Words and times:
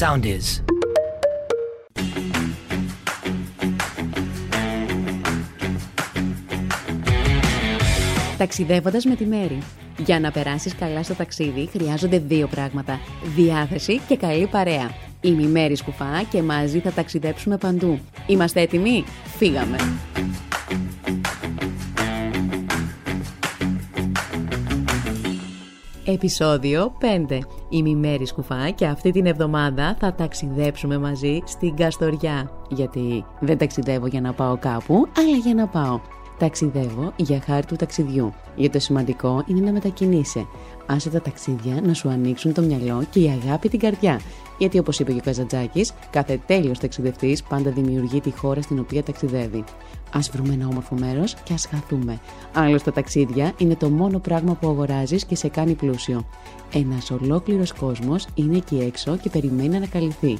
sound 0.00 0.24
is. 0.24 0.62
Ταξιδεύοντας 8.38 9.04
με 9.04 9.14
τη 9.14 9.26
Μέρη. 9.26 9.58
Για 9.98 10.20
να 10.20 10.30
περάσεις 10.30 10.74
καλά 10.74 11.02
στο 11.02 11.14
ταξίδι 11.14 11.68
χρειάζονται 11.72 12.18
δύο 12.18 12.46
πράγματα. 12.46 13.00
Διάθεση 13.36 14.00
και 14.08 14.16
καλή 14.16 14.46
παρέα. 14.46 14.90
Είμαι 15.20 15.42
η 15.42 15.46
Μέρη 15.46 15.76
Σκουφά 15.76 16.22
και 16.30 16.42
μαζί 16.42 16.78
θα 16.78 16.90
ταξιδέψουμε 16.90 17.56
παντού. 17.56 17.98
Είμαστε 18.26 18.60
έτοιμοι; 18.60 19.04
Φύγαμε! 19.36 19.76
Επισόδιο 26.12 26.92
5. 27.28 27.38
Είμαι 27.68 27.88
η 27.88 27.94
Μέρη 27.94 28.26
Σκουφά 28.26 28.70
και 28.70 28.86
αυτή 28.86 29.10
την 29.10 29.26
εβδομάδα 29.26 29.96
θα 30.00 30.14
ταξιδέψουμε 30.14 30.98
μαζί 30.98 31.42
στην 31.46 31.76
Καστοριά. 31.76 32.50
Γιατί 32.68 33.24
δεν 33.40 33.58
ταξιδεύω 33.58 34.06
για 34.06 34.20
να 34.20 34.32
πάω 34.32 34.56
κάπου, 34.56 35.06
αλλά 35.16 35.36
για 35.36 35.54
να 35.54 35.66
πάω. 35.66 36.00
Ταξιδεύω 36.38 37.12
για 37.16 37.40
χάρη 37.40 37.66
του 37.66 37.76
ταξιδιού. 37.76 38.32
Γιατί 38.56 38.72
το 38.72 38.78
σημαντικό 38.78 39.44
είναι 39.46 39.60
να 39.60 39.72
μετακινείσαι. 39.72 40.46
Άσε 40.86 41.10
τα 41.10 41.20
ταξίδια 41.20 41.80
να 41.82 41.94
σου 41.94 42.08
ανοίξουν 42.08 42.52
το 42.52 42.62
μυαλό 42.62 43.04
και 43.10 43.20
η 43.20 43.40
αγάπη 43.42 43.68
την 43.68 43.78
καρδιά. 43.78 44.20
Γιατί 44.60 44.78
όπως 44.78 44.98
είπε 44.98 45.12
και 45.12 45.18
ο 45.18 45.22
Καζαντζάκης, 45.24 45.92
κάθε 46.10 46.40
τέλειος 46.46 46.78
ταξιδευτής 46.78 47.42
πάντα 47.42 47.70
δημιουργεί 47.70 48.20
τη 48.20 48.30
χώρα 48.30 48.62
στην 48.62 48.78
οποία 48.78 49.02
ταξιδεύει. 49.02 49.64
Α 50.10 50.18
βρούμε 50.32 50.52
ένα 50.52 50.66
όμορφο 50.66 50.94
μέρος 50.94 51.34
και 51.34 51.52
ας 51.52 51.66
χαθούμε. 51.66 52.20
Άλλωστε, 52.54 52.90
τα 52.90 52.96
ταξίδια 52.96 53.52
είναι 53.56 53.74
το 53.74 53.88
μόνο 53.88 54.18
πράγμα 54.18 54.54
που 54.54 54.68
αγοράζεις 54.68 55.24
και 55.24 55.36
σε 55.36 55.48
κάνει 55.48 55.74
πλούσιο. 55.74 56.26
Ένας 56.72 57.10
ολόκληρος 57.10 57.72
κόσμος 57.72 58.26
είναι 58.34 58.56
εκεί 58.56 58.76
έξω 58.76 59.16
και 59.16 59.30
περιμένει 59.30 59.68
να 59.68 59.76
ανακαλυφθεί. 59.76 60.38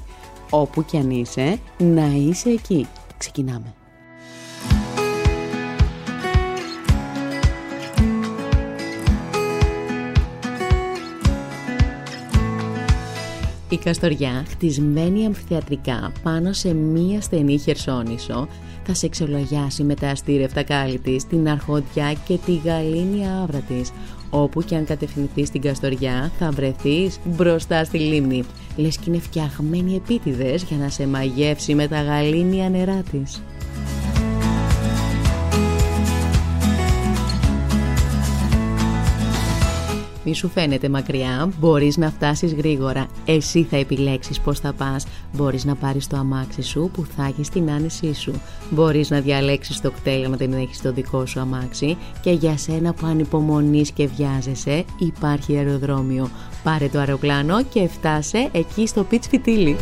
Όπου 0.51 0.85
κι 0.85 0.97
αν 0.97 1.11
είσαι, 1.11 1.59
να 1.79 2.07
είσαι 2.07 2.51
εκεί. 2.51 2.87
Ξεκινάμε. 3.19 3.75
Η 13.73 13.77
Καστοριά, 13.77 14.45
χτισμένη 14.49 15.27
αμφιθεατρικά 15.27 16.13
πάνω 16.23 16.53
σε 16.53 16.75
μία 16.75 17.21
στενή 17.21 17.59
χερσόνησο, 17.59 18.49
θα 18.87 18.95
σε 18.95 19.07
εξολογιάσει 19.07 19.83
με 19.83 19.95
τα 19.95 20.09
αστήρευτα 20.09 20.63
κάλλη 20.63 20.99
της, 20.99 21.27
την 21.27 21.49
αρχοντιά 21.49 22.13
και 22.27 22.39
τη 22.47 22.57
γαλήνια 22.65 23.41
άβρα 23.43 23.59
της. 23.59 23.93
Όπου 24.31 24.63
και 24.63 24.77
αν 24.77 24.85
κατευθυνθείς 24.85 25.49
στην 25.49 25.61
Καστοριά 25.61 26.31
θα 26.39 26.51
βρεθείς 26.51 27.19
μπροστά 27.25 27.85
στη 27.85 27.99
λίμνη. 27.99 28.45
Λες 28.77 28.97
και 28.97 29.05
είναι 29.11 29.19
φτιαγμένοι 29.19 29.95
επίτηδες 29.95 30.63
για 30.63 30.77
να 30.77 30.89
σε 30.89 31.07
μαγεύσει 31.07 31.75
με 31.75 31.89
τα 31.89 32.03
γαλήνια 32.03 32.69
νερά 32.69 33.03
της. 33.11 33.43
Μη 40.25 40.35
σου 40.35 40.49
φαίνεται 40.49 40.89
μακριά, 40.89 41.53
μπορείς 41.59 41.97
να 41.97 42.11
φτάσεις 42.11 42.55
γρήγορα. 42.55 43.07
Εσύ 43.25 43.63
θα 43.63 43.77
επιλέξεις 43.77 44.41
πώς 44.41 44.61
θα 44.61 44.73
πας. 44.73 45.07
Μπορείς 45.33 45.65
να 45.65 45.75
πάρεις 45.75 46.07
το 46.07 46.17
αμάξι 46.17 46.63
σου 46.63 46.91
που 46.93 47.07
θα 47.17 47.25
έχεις 47.25 47.49
την 47.49 47.71
άνεσή 47.71 48.15
σου. 48.15 48.33
Μπορείς 48.71 49.11
να 49.11 49.21
διαλέξεις 49.21 49.81
το 49.81 49.91
κτέλ 49.91 50.25
αν 50.25 50.37
δεν 50.37 50.53
έχεις 50.53 50.83
το 50.83 50.93
δικό 50.93 51.27
σου 51.27 51.41
αμάξι. 51.41 51.97
Και 52.21 52.31
για 52.31 52.57
σένα 52.57 52.93
που 52.93 53.07
ανυπομονείς 53.07 53.91
και 53.91 54.07
βιάζεσαι, 54.17 54.85
υπάρχει 54.99 55.57
αεροδρόμιο. 55.57 56.31
Πάρε 56.63 56.89
το 56.89 56.99
αεροπλάνο 56.99 57.63
και 57.63 57.89
φτάσε 57.89 58.49
εκεί 58.53 58.87
στο 58.87 59.03
πιτς 59.03 59.29
φιτίλι. 59.29 59.77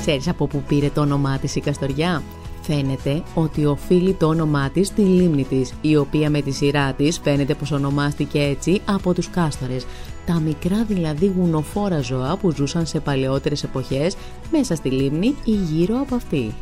Ξέρεις 0.00 0.28
από 0.28 0.46
πού 0.46 0.62
πήρε 0.68 0.90
το 0.94 1.00
όνομά 1.00 1.38
της 1.38 1.56
η 1.56 1.60
Καστοριά; 1.60 2.22
Φαίνεται 2.70 3.22
ότι 3.34 3.66
οφείλει 3.66 4.12
το 4.12 4.26
όνομά 4.26 4.70
της 4.70 4.86
στη 4.86 5.02
λίμνη 5.02 5.44
της, 5.44 5.74
η 5.80 5.96
οποία 5.96 6.30
με 6.30 6.42
τη 6.42 6.50
σειρά 6.50 6.92
της 6.92 7.18
φαίνεται 7.18 7.54
πως 7.54 7.70
ονομάστηκε 7.70 8.38
έτσι 8.38 8.80
από 8.84 9.14
τους 9.14 9.30
κάστορες, 9.30 9.86
τα 10.26 10.40
μικρά 10.40 10.84
δηλαδή 10.84 11.32
γουνοφόρα 11.36 12.00
ζώα 12.00 12.36
που 12.36 12.50
ζούσαν 12.50 12.86
σε 12.86 13.00
παλαιότερες 13.00 13.62
εποχές 13.62 14.16
μέσα 14.50 14.74
στη 14.74 14.90
λίμνη 14.90 15.34
ή 15.44 15.50
γύρω 15.50 16.00
από 16.00 16.14
αυτή. 16.14 16.54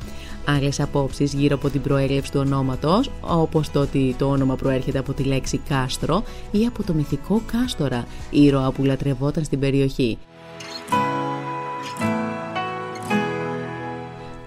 Άλλες 0.44 0.81
απόψεις 0.81 1.33
γύρω 1.33 1.55
από 1.55 1.69
την 1.69 1.81
προέλευση 1.81 2.33
του 2.33 2.41
ονόματος, 2.41 3.11
όπως 3.21 3.71
το 3.71 3.81
ότι 3.81 4.15
το 4.19 4.31
όνομα 4.31 4.56
προέρχεται 4.56 4.99
από 4.99 5.12
τη 5.12 5.23
λέξη 5.23 5.61
κάστρο 5.69 6.23
ή 6.50 6.67
από 6.67 6.83
το 6.83 6.93
μυθικό 6.93 7.43
κάστορα, 7.53 8.05
ήρωα 8.31 8.73
που 8.73 8.84
λατρευόταν 8.84 9.44
στην 9.44 9.59
περιοχή. 9.59 10.19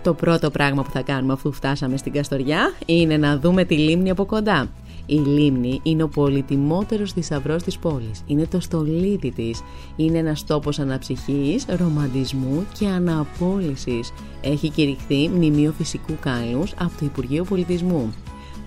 Το 0.10 0.16
πρώτο 0.16 0.50
πράγμα 0.50 0.84
που 0.84 0.92
θα 0.92 1.02
κάνουμε 1.02 1.34
αφού 1.34 1.52
φτάσαμε 1.52 1.98
στην 1.98 2.12
Καστοριά 2.12 2.74
είναι 2.86 3.18
να 3.18 3.38
δούμε 3.38 3.66
τη 3.66 3.78
λίμνη 3.78 4.10
από 4.10 4.26
κοντά. 4.26 4.68
Η 5.06 5.16
λίμνη 5.16 5.80
είναι 5.84 6.04
ο 6.04 6.08
πολυτιμότερος 6.08 7.14
θησαυρός 7.14 7.64
της 7.64 7.78
πόλης. 7.78 8.24
Είναι 8.28 8.46
το 8.46 8.60
στολίδι 8.60 9.32
της. 9.32 9.62
Είναι 9.96 10.18
ένας 10.18 10.46
τόπος 10.46 10.80
αναψυχής, 10.80 11.66
ρομαντισμού 11.80 12.66
και 12.80 12.88
αναπόλυσης. 12.88 14.14
Έχει 14.42 14.70
κηρυχθεί 14.70 15.30
μνημείο 15.30 15.72
φυσικού 15.72 16.14
κάλους 16.20 16.72
από 16.72 16.92
το 17.00 17.06
Υπουργείο 17.06 17.44
Πολιτισμού. 17.44 18.14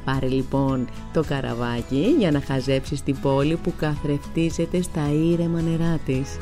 Πάρε 0.05 0.29
λοιπόν 0.29 0.89
το 1.13 1.25
καραβάκι 1.25 2.15
για 2.19 2.31
να 2.31 2.41
χαζέψεις 2.41 3.03
την 3.03 3.17
πόλη 3.23 3.57
που 3.57 3.73
καθρεφτίζεται 3.77 4.83
στα 4.83 5.11
ήρεμα 5.13 5.61
νερά 5.61 5.99
της. 6.07 6.37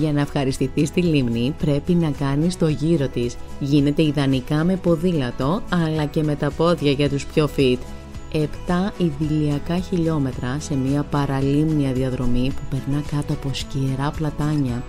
Για 0.00 0.12
να 0.12 0.20
ευχαριστηθείς 0.20 0.90
τη 0.90 1.02
λίμνη 1.02 1.54
πρέπει 1.58 1.94
να 1.94 2.10
κάνεις 2.10 2.58
το 2.58 2.68
γύρο 2.68 3.08
της. 3.08 3.36
Γίνεται 3.60 4.02
ιδανικά 4.02 4.64
με 4.64 4.76
ποδήλατο 4.76 5.62
αλλά 5.68 6.04
και 6.04 6.22
με 6.22 6.34
τα 6.34 6.50
πόδια 6.50 6.90
για 6.90 7.08
τους 7.08 7.26
πιο 7.26 7.48
fit. 7.56 7.78
7 8.32 8.38
ιδηλιακά 8.96 9.78
χιλιόμετρα 9.78 10.56
σε 10.60 10.76
μια 10.76 11.02
παραλίμνια 11.02 11.92
διαδρομή 11.92 12.52
που 12.54 12.76
περνά 12.76 13.02
κάτω 13.10 13.32
από 13.32 13.50
σκιερά 13.52 14.10
πλατάνια 14.16 14.82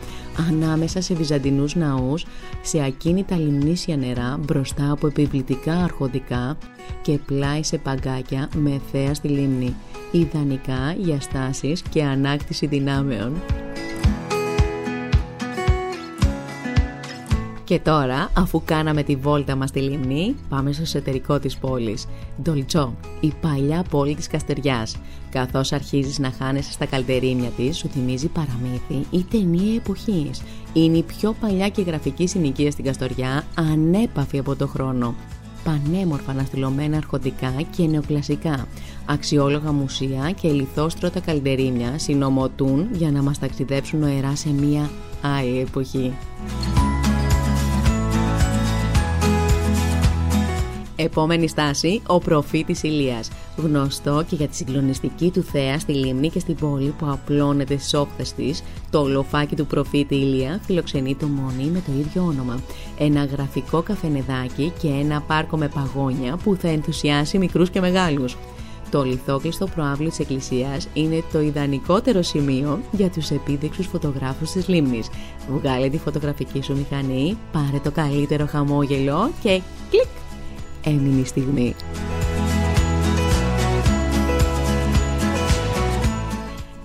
ανάμεσα 0.49 1.01
σε 1.01 1.13
βυζαντινούς 1.13 1.75
ναούς, 1.75 2.25
σε 2.61 2.83
ακίνητα 2.83 3.37
λιμνήσια 3.37 3.97
νερά 3.97 4.39
μπροστά 4.39 4.91
από 4.91 5.07
επιβλητικά 5.07 5.83
αρχοντικά 5.83 6.57
και 7.01 7.19
πλάι 7.25 7.63
σε 7.63 7.77
παγκάκια 7.77 8.49
με 8.55 8.81
θέα 8.91 9.13
στη 9.13 9.27
λίμνη, 9.27 9.75
ιδανικά 10.11 10.95
για 10.97 11.21
στάσεις 11.21 11.81
και 11.81 12.03
ανάκτηση 12.03 12.67
δυνάμεων. 12.67 13.33
Και 17.65 17.79
τώρα, 17.79 18.29
αφού 18.33 18.61
κάναμε 18.65 19.03
τη 19.03 19.15
βόλτα 19.15 19.55
μας 19.55 19.69
στη 19.69 19.79
λίμνη, 19.79 20.35
πάμε 20.49 20.71
στο 20.71 20.81
εσωτερικό 20.81 21.39
της 21.39 21.57
πόλης. 21.57 22.07
Ντολτσό, 22.41 22.93
η 23.19 23.33
παλιά 23.41 23.83
πόλη 23.89 24.15
της 24.15 24.27
Καστεριάς. 24.27 24.95
Καθώς 25.29 25.71
αρχίζεις 25.71 26.19
να 26.19 26.31
χάνεσαι 26.31 26.71
στα 26.71 26.85
καλτερίμια 26.85 27.49
της, 27.49 27.77
σου 27.77 27.87
θυμίζει 27.87 28.27
παραμύθι 28.27 29.17
ή 29.17 29.25
ταινία 29.31 29.75
εποχής. 29.75 30.41
Είναι 30.73 30.97
η 30.97 31.03
πιο 31.03 31.35
παλιά 31.39 31.69
και 31.69 31.81
γραφική 31.81 32.27
συνοικία 32.27 32.71
στην 32.71 32.85
Καστοριά, 32.85 33.43
ανέπαφη 33.55 34.37
από 34.37 34.55
το 34.55 34.67
χρόνο 34.67 35.15
πανέμορφα 35.63 36.31
αναστηλωμένα 36.31 36.97
αρχοντικά 36.97 37.53
και 37.75 37.83
νεοκλασικά. 37.87 38.67
Αξιόλογα 39.05 39.71
μουσεία 39.71 40.31
και 40.41 40.49
λιθόστρωτα 40.49 41.19
καλντερίμια 41.19 41.99
συνομωτούν 41.99 42.87
για 42.91 43.11
να 43.11 43.21
μας 43.21 43.39
ταξιδέψουν 43.39 43.99
νοερά 43.99 44.35
σε 44.35 44.49
μία 44.49 44.89
άλλη 45.21 45.59
εποχή. 45.59 46.13
Επόμενη 50.95 51.47
στάση, 51.47 52.01
ο 52.07 52.19
προφήτης 52.19 52.83
Ηλίας. 52.83 53.29
Γνωστό 53.57 54.23
και 54.29 54.35
για 54.35 54.47
τη 54.47 54.55
συγκλονιστική 54.55 55.31
του 55.31 55.43
θέα 55.43 55.79
στη 55.79 55.93
λίμνη 55.93 56.29
και 56.29 56.39
στην 56.39 56.55
πόλη 56.55 56.93
που 56.97 57.05
απλώνεται 57.09 57.77
στις 57.77 57.93
όχθες 57.93 58.33
της, 58.33 58.63
το 58.89 58.99
ολοφάκι 58.99 59.55
του 59.55 59.65
προφήτη 59.65 60.15
Ηλία 60.15 60.59
φιλοξενεί 60.65 61.15
το 61.15 61.27
μονί 61.27 61.63
με 61.63 61.81
το 61.85 61.91
ίδιο 61.99 62.23
όνομα. 62.23 62.59
Ένα 62.97 63.25
γραφικό 63.25 63.81
καφενεδάκι 63.81 64.73
και 64.81 64.87
ένα 64.87 65.21
πάρκο 65.21 65.57
με 65.57 65.67
παγόνια 65.67 66.37
που 66.43 66.55
θα 66.55 66.67
ενθουσιάσει 66.67 67.37
μικρούς 67.37 67.69
και 67.69 67.79
μεγάλους. 67.79 68.37
Το 68.91 69.03
λιθόκλειστο 69.03 69.67
προάβλιο 69.67 70.09
της 70.09 70.19
εκκλησίας 70.19 70.87
είναι 70.93 71.23
το 71.31 71.41
ιδανικότερο 71.41 72.21
σημείο 72.21 72.79
για 72.91 73.09
τους 73.09 73.29
επίδεξους 73.29 73.87
φωτογράφους 73.87 74.51
της 74.51 74.67
λίμνης. 74.67 75.07
Βγάλε 75.49 75.89
τη 75.89 75.97
φωτογραφική 75.97 76.61
σου 76.61 76.75
μηχανή, 76.77 77.37
πάρε 77.51 77.79
το 77.83 77.91
καλύτερο 77.91 78.45
χαμόγελο 78.45 79.31
και 79.41 79.61
κλικ! 79.89 80.24
Έμεινε 80.85 81.21
η 81.21 81.25
στιγμή. 81.25 81.75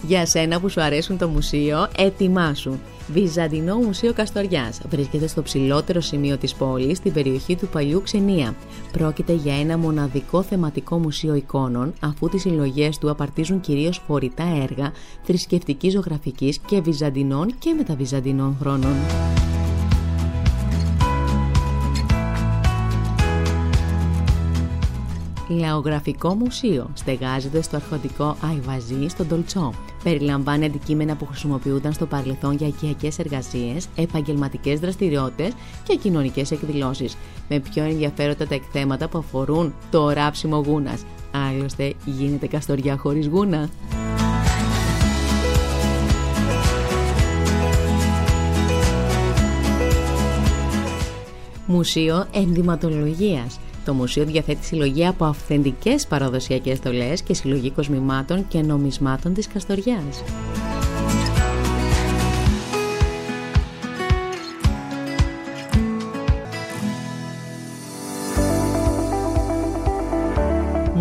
Για 0.02 0.26
σένα 0.26 0.61
που 0.61 0.69
σου 0.69 0.81
αρέσουν 0.82 1.19
το 1.19 1.29
μουσείο, 1.29 1.88
ετοιμάσου. 1.97 2.79
Βυζαντινό 3.12 3.76
Μουσείο 3.76 4.12
Καστοριάς 4.12 4.81
βρίσκεται 4.88 5.26
στο 5.26 5.43
ψηλότερο 5.43 6.00
σημείο 6.00 6.37
της 6.37 6.55
πόλης, 6.55 6.97
στην 6.97 7.12
περιοχή 7.12 7.56
του 7.56 7.69
Παλιού 7.69 8.02
Ξενία. 8.02 8.55
Πρόκειται 8.93 9.32
για 9.32 9.61
ένα 9.61 9.79
μοναδικό 9.79 10.43
θεματικό 10.43 10.99
μουσείο 10.99 11.35
εικόνων, 11.35 11.93
αφού 12.00 12.29
τις 12.29 12.41
συλλογές 12.41 12.99
του 12.99 13.11
απαρτίζουν 13.11 13.61
κυρίως 13.61 14.03
φορητά 14.06 14.44
έργα 14.62 14.93
θρησκευτικής 15.23 15.93
ζωγραφικής 15.93 16.58
και 16.58 16.81
βυζαντινών 16.81 17.55
και 17.58 17.75
μεταβυζαντινών 17.75 18.56
χρόνων. 18.61 18.94
Λαογραφικό 25.50 26.35
Μουσείο 26.35 26.91
στεγάζεται 26.94 27.62
στο 27.62 27.76
αρχοντικό 27.76 28.37
Αϊβαζί 28.41 29.08
στον 29.08 29.29
Τολτσό. 29.29 29.73
Περιλαμβάνει 30.02 30.64
αντικείμενα 30.64 31.17
που 31.17 31.26
χρησιμοποιούνταν 31.26 31.93
στο 31.93 32.06
παρελθόν 32.06 32.56
για 32.56 32.67
οικιακές 32.67 33.19
εργασίες, 33.19 33.88
επαγγελματικές 33.97 34.81
δραστηριότητες 34.81 35.52
και 35.82 35.97
κοινωνικές 35.97 36.50
εκδηλώσεις, 36.50 37.17
με 37.49 37.58
πιο 37.58 37.85
ενδιαφέροντα 37.85 38.47
τα 38.47 38.55
εκθέματα 38.55 39.08
που 39.08 39.19
αφορούν 39.19 39.75
το 39.91 40.11
ράψιμο 40.11 40.62
γούνας. 40.67 41.02
Άλλωστε, 41.50 41.94
γίνεται 42.05 42.46
καστοριά 42.46 42.96
χωρίς 42.96 43.26
γούνα. 43.26 43.69
Μουσείο 51.67 52.26
Ενδυματολογίας 52.32 53.58
το 53.90 53.96
μουσείο 53.96 54.25
διαθέτει 54.25 54.64
συλλογή 54.64 55.06
από 55.06 55.25
αυθεντικές 55.25 56.06
παραδοσιακές 56.06 56.78
στολές 56.78 57.22
και 57.22 57.34
συλλογή 57.34 57.70
κοσμημάτων 57.70 58.48
και 58.48 58.60
νομισμάτων 58.60 59.34
της 59.34 59.48
Καστοριάς. 59.48 60.22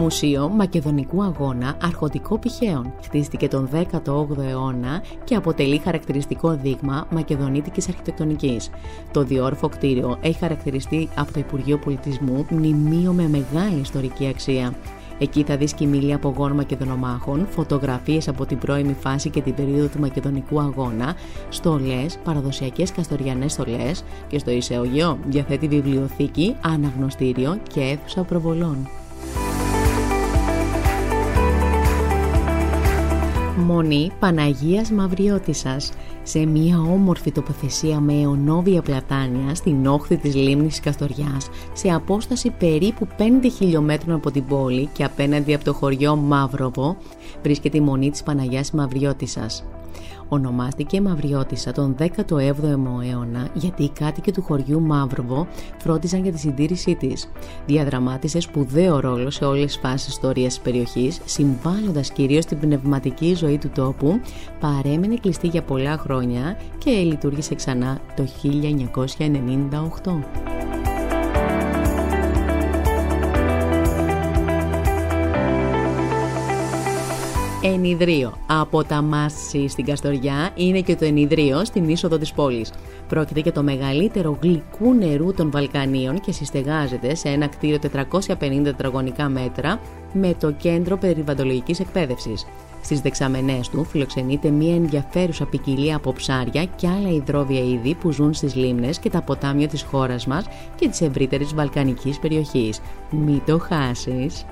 Μουσείο 0.09 0.49
Μακεδονικού 0.49 1.23
Αγώνα 1.23 1.77
Αρχοντικό 1.81 2.37
Πηχαίων. 2.37 2.93
Χτίστηκε 3.03 3.47
τον 3.47 3.69
18ο 3.73 4.37
αιώνα 4.37 5.03
και 5.23 5.35
αποτελεί 5.35 5.77
χαρακτηριστικό 5.77 6.55
δείγμα 6.55 7.07
μακεδονίτικης 7.11 7.87
αρχιτεκτονικής. 7.87 8.69
Το 9.11 9.23
διόρφο 9.23 9.69
κτίριο 9.69 10.17
έχει 10.21 10.39
χαρακτηριστεί 10.39 11.09
από 11.15 11.33
το 11.33 11.39
Υπουργείο 11.39 11.77
Πολιτισμού 11.77 12.45
μνημείο 12.49 13.11
με 13.11 13.27
μεγάλη 13.27 13.79
ιστορική 13.79 14.27
αξία. 14.27 14.73
Εκεί 15.19 15.43
θα 15.43 15.57
δεις 15.57 15.73
κοιμήλια 15.73 16.15
απογόνων 16.15 16.55
Μακεδονομάχων, 16.55 17.47
φωτογραφίες 17.49 18.27
από 18.27 18.45
την 18.45 18.57
πρώιμη 18.57 18.93
φάση 18.93 19.29
και 19.29 19.41
την 19.41 19.55
περίοδο 19.55 19.87
του 19.87 19.99
Μακεδονικού 19.99 20.59
Αγώνα, 20.59 21.15
στολές, 21.49 22.17
παραδοσιακές 22.23 22.91
καστοριανές 22.91 23.51
στολές 23.51 24.03
και 24.27 24.39
στο 24.39 24.51
Ισεογείο 24.51 25.17
διαθέτει 25.25 25.67
βιβλιοθήκη, 25.67 26.55
αναγνωστήριο 26.61 27.59
και 27.73 27.81
αίθουσα 27.81 28.23
προβολών. 28.23 28.87
Μονή 33.59 34.11
Παναγίας 34.19 34.91
Μαυριώτισσας 34.91 35.91
σε 36.23 36.45
μια 36.45 36.79
όμορφη 36.79 37.31
τοποθεσία 37.31 37.99
με 37.99 38.13
αιωνόβια 38.13 38.81
πλατάνια 38.81 39.55
στην 39.55 39.85
όχθη 39.85 40.17
της 40.17 40.35
λίμνης 40.35 40.79
Καστοριάς 40.79 41.49
σε 41.73 41.89
απόσταση 41.89 42.49
περίπου 42.49 43.07
5 43.17 43.23
χιλιόμετρων 43.57 44.15
από 44.15 44.31
την 44.31 44.45
πόλη 44.45 44.89
και 44.93 45.03
απέναντι 45.03 45.53
από 45.53 45.63
το 45.63 45.73
χωριό 45.73 46.15
Μαύροβο 46.15 46.97
βρίσκεται 47.43 47.77
η 47.77 47.81
Μονή 47.81 48.09
της 48.09 48.23
Παναγιάς 48.23 48.71
Μαυριώτισσας. 48.71 49.63
Ονομάστηκε 50.27 51.01
Μαυριώτισσα 51.01 51.71
τον 51.71 51.95
17ο 51.99 52.43
αιώνα 53.03 53.47
γιατί 53.53 53.83
οι 53.83 53.89
κάτοικοι 53.89 54.31
του 54.31 54.41
χωριού 54.41 54.81
Μαύροβο 54.81 55.47
φρόντιζαν 55.77 56.23
για 56.23 56.31
τη 56.31 56.39
συντήρησή 56.39 56.95
της. 56.95 57.29
Διαδραμάτισε 57.65 58.39
σπουδαίο 58.39 58.99
ρόλο 58.99 59.29
σε 59.29 59.45
όλες 59.45 59.65
τις 59.65 59.77
φάσεις 59.77 60.07
ιστορίας 60.07 60.53
της 60.53 60.63
περιοχής, 60.63 61.21
συμβάλλοντας 61.25 62.11
κυρίως 62.11 62.43
στην 62.43 62.59
πνευματική 62.59 63.33
ζωή 63.33 63.57
του 63.57 63.69
τόπου, 63.69 64.19
παρέμεινε 64.59 65.15
κλειστή 65.15 65.47
για 65.47 65.63
πολλά 65.63 65.97
χρόνια 65.97 66.57
και 66.77 66.91
λειτουργήσε 66.91 67.55
ξανά 67.55 67.99
το 68.15 68.27
1998. 68.41 70.88
Ενιδρίο. 77.63 78.33
Από 78.47 78.83
τα 78.83 79.01
Μάση 79.01 79.67
στην 79.67 79.85
Καστοριά 79.85 80.49
είναι 80.55 80.81
και 80.81 80.95
το 80.95 81.05
Ενιδρίο 81.05 81.65
στην 81.65 81.89
είσοδο 81.89 82.17
της 82.17 82.31
πόλης. 82.33 82.71
Πρόκειται 83.07 83.39
για 83.39 83.51
το 83.51 83.63
μεγαλύτερο 83.63 84.37
γλυκού 84.41 84.93
νερού 84.93 85.33
των 85.33 85.51
Βαλκανίων 85.51 86.19
και 86.19 86.31
συστεγάζεται 86.31 87.15
σε 87.15 87.29
ένα 87.29 87.47
κτίριο 87.47 87.79
450 87.79 88.63
τετραγωνικά 88.63 89.29
μέτρα 89.29 89.79
με 90.13 90.35
το 90.39 90.51
κέντρο 90.51 90.97
περιβαλλοντολογικής 90.97 91.79
εκπαίδευσης. 91.79 92.45
Στις 92.81 93.01
δεξαμενές 93.01 93.69
του 93.69 93.83
φιλοξενείται 93.83 94.49
μια 94.49 94.75
ενδιαφέρουσα 94.75 95.45
ποικιλία 95.45 95.95
από 95.95 96.13
ψάρια 96.13 96.65
και 96.65 96.87
άλλα 96.87 97.09
υδρόβια 97.09 97.59
είδη 97.59 97.95
που 97.95 98.11
ζουν 98.11 98.33
στις 98.33 98.55
λίμνες 98.55 98.99
και 98.99 99.09
τα 99.09 99.21
ποτάμια 99.21 99.67
της 99.67 99.81
χώρας 99.81 100.27
μας 100.27 100.45
και 100.75 100.87
της 100.87 101.01
ευρύτερης 101.01 101.53
βαλκανικής 101.53 102.19
περιοχής. 102.19 102.81
Μην 103.09 103.41
το 103.45 103.59
χάσεις! 103.59 104.45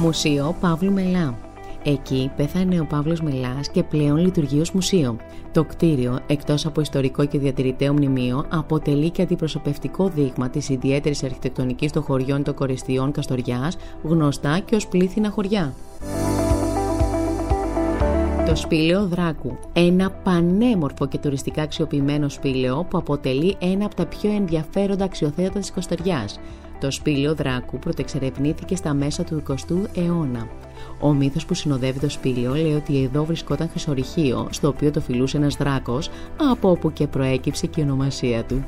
Μουσείο 0.00 0.54
Παύλου 0.60 0.92
Μελά. 0.92 1.38
Εκεί 1.82 2.30
πέθανε 2.36 2.80
ο 2.80 2.84
Παύλος 2.84 3.20
Μελάς 3.20 3.68
και 3.70 3.82
πλέον 3.82 4.16
λειτουργεί 4.16 4.60
ως 4.60 4.72
μουσείο. 4.72 5.16
Το 5.52 5.64
κτίριο, 5.64 6.18
εκτός 6.26 6.66
από 6.66 6.80
ιστορικό 6.80 7.24
και 7.24 7.38
διατηρηταίο 7.38 7.92
μνημείο, 7.92 8.44
αποτελεί 8.48 9.10
και 9.10 9.22
αντιπροσωπευτικό 9.22 10.08
δείγμα 10.08 10.50
της 10.50 10.68
ιδιαίτερης 10.68 11.22
αρχιτεκτονικής 11.22 11.92
των 11.92 12.02
χωριών 12.02 12.42
των 12.42 12.54
Κοριστιών 12.54 13.12
Καστοριάς, 13.12 13.76
γνωστά 14.02 14.58
και 14.58 14.74
ως 14.74 14.86
πλήθυνα 14.88 15.30
χωριά. 15.30 15.74
Το 18.46 18.56
σπήλαιο 18.56 19.06
Δράκου. 19.06 19.58
Ένα 19.72 20.10
πανέμορφο 20.10 21.06
και 21.06 21.18
τουριστικά 21.18 21.62
αξιοποιημένο 21.62 22.28
σπήλαιο 22.28 22.86
που 22.90 22.98
αποτελεί 22.98 23.56
ένα 23.58 23.84
από 23.84 23.94
τα 23.94 24.06
πιο 24.06 24.30
ενδιαφέροντα 24.30 25.04
αξιοθέατα 25.04 25.58
της 25.58 25.70
Καστοριάς. 25.70 26.40
Το 26.80 26.90
σπήλαιο 26.90 27.34
Δράκου 27.34 27.78
πρωτεξερευνήθηκε 27.78 28.76
στα 28.76 28.94
μέσα 28.94 29.24
του 29.24 29.42
20ου 29.48 29.96
αιώνα. 29.96 30.48
Ο 31.00 31.12
μύθος 31.12 31.46
που 31.46 31.54
συνοδεύει 31.54 31.98
το 31.98 32.10
σπήλαιο 32.10 32.54
λέει 32.54 32.74
ότι 32.74 33.02
εδώ 33.02 33.24
βρισκόταν 33.24 33.68
χρυσορυχείο, 33.68 34.48
στο 34.50 34.68
οποίο 34.68 34.90
το 34.90 35.00
φιλούσε 35.00 35.36
ένας 35.36 35.56
δράκος, 35.56 36.10
από 36.50 36.70
όπου 36.70 36.92
και 36.92 37.06
προέκυψε 37.06 37.66
και 37.66 37.80
η 37.80 37.84
ονομασία 37.84 38.44
του. 38.44 38.64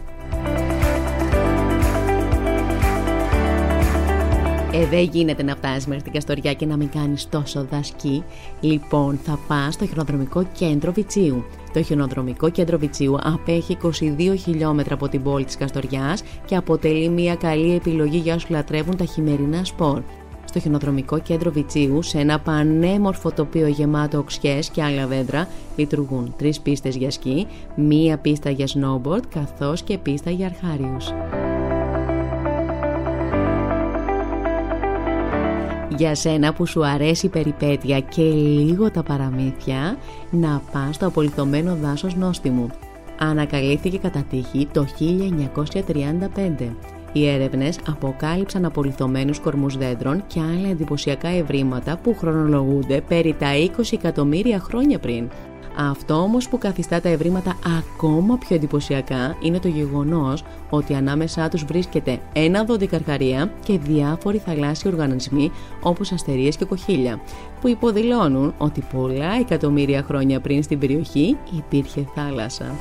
Ε, 4.74 4.86
δεν 4.86 5.02
γίνεται 5.02 5.42
να 5.42 5.56
φτάσεις 5.56 5.86
μέχρι 5.86 6.02
την 6.02 6.12
Καστοριά 6.12 6.54
και 6.54 6.66
να 6.66 6.76
μην 6.76 6.88
κάνεις 6.88 7.28
τόσο 7.28 7.66
δασκή. 7.70 8.22
Λοιπόν, 8.60 9.18
θα 9.22 9.38
πας 9.48 9.74
στο 9.74 9.86
χειροδρομικό 9.86 10.46
κέντρο 10.58 10.92
Βιτσίου. 10.92 11.44
Το 11.72 11.82
χιονοδρομικό 11.82 12.50
κέντρο 12.50 12.78
Βιτσίου 12.78 13.18
απέχει 13.22 13.76
22 13.82 14.34
χιλιόμετρα 14.38 14.94
από 14.94 15.08
την 15.08 15.22
πόλη 15.22 15.44
της 15.44 15.56
Καστοριάς 15.56 16.22
και 16.44 16.56
αποτελεί 16.56 17.08
μια 17.08 17.34
καλή 17.34 17.74
επιλογή 17.74 18.18
για 18.18 18.34
όσους 18.34 18.50
λατρεύουν 18.50 18.96
τα 18.96 19.04
χειμερινά 19.04 19.64
σπορ. 19.64 20.02
Στο 20.44 20.58
χιονοδρομικό 20.60 21.18
κέντρο 21.18 21.50
Βιτσίου, 21.50 22.02
σε 22.02 22.18
ένα 22.18 22.40
πανέμορφο 22.40 23.30
τοπίο 23.30 23.66
γεμάτο 23.66 24.18
οξιές 24.18 24.70
και 24.70 24.82
άλλα 24.82 25.06
δέντρα, 25.06 25.48
λειτουργούν 25.76 26.34
τρεις 26.38 26.60
πίστες 26.60 26.96
για 26.96 27.10
σκι, 27.10 27.46
μία 27.76 28.18
πίστα 28.18 28.50
για 28.50 28.66
snowboard 28.66 29.26
καθώς 29.34 29.82
και 29.82 29.98
πίστα 29.98 30.30
για 30.30 30.46
αρχάριους. 30.46 31.12
Για 35.96 36.14
σένα 36.14 36.52
που 36.52 36.66
σου 36.66 36.86
αρέσει 36.86 37.26
η 37.26 37.28
περιπέτεια 37.28 38.00
και 38.00 38.22
λίγο 38.22 38.90
τα 38.90 39.02
παραμύθια, 39.02 39.96
να 40.30 40.62
πας 40.72 40.94
στο 40.94 41.06
απολυθωμένο 41.06 41.74
δάσος 41.74 42.14
νόστιμου. 42.14 42.70
Ανακαλύφθηκε 43.18 43.98
κατά 43.98 44.24
τύχη 44.30 44.68
το 44.72 44.86
1935. 44.98 46.76
Οι 47.12 47.28
έρευνες 47.28 47.78
αποκάλυψαν 47.88 48.64
απολυθωμένους 48.64 49.40
κορμούς 49.40 49.76
δέντρων 49.76 50.24
και 50.26 50.40
άλλα 50.40 50.68
εντυπωσιακά 50.68 51.28
ευρήματα 51.28 51.98
που 52.02 52.16
χρονολογούνται 52.18 53.00
περί 53.08 53.34
τα 53.38 53.48
20 53.76 53.92
εκατομμύρια 53.92 54.58
χρόνια 54.58 54.98
πριν. 54.98 55.28
Αυτό 55.76 56.14
όμως 56.14 56.48
που 56.48 56.58
καθιστά 56.58 57.00
τα 57.00 57.08
ευρήματα 57.08 57.56
ακόμα 57.78 58.36
πιο 58.38 58.56
εντυπωσιακά 58.56 59.36
είναι 59.42 59.58
το 59.58 59.68
γεγονός 59.68 60.44
ότι 60.70 60.94
ανάμεσά 60.94 61.48
τους 61.48 61.64
βρίσκεται 61.64 62.20
ένα 62.32 62.64
δοντικαρχαρία 62.64 63.52
και 63.64 63.78
διάφοροι 63.78 64.38
θαλάσσιοι 64.38 64.90
οργανισμοί 64.92 65.50
όπως 65.82 66.12
αστερίες 66.12 66.56
και 66.56 66.64
κοχύλια 66.64 67.20
που 67.60 67.68
υποδηλώνουν 67.68 68.54
ότι 68.58 68.84
πολλά 68.92 69.32
εκατομμύρια 69.40 70.02
χρόνια 70.02 70.40
πριν 70.40 70.62
στην 70.62 70.78
περιοχή 70.78 71.36
υπήρχε 71.56 72.06
θάλασσα. 72.14 72.74